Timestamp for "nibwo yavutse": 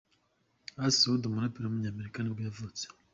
2.19-2.83